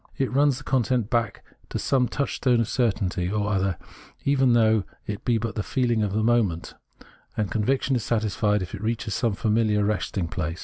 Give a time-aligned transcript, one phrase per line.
[0.17, 3.77] It runs the content back to some touchstone of certainty or other,
[4.25, 6.73] even though it be but the feeling of the moment;
[7.37, 10.59] and conviction is satisfied if it reaches some familiar resting place.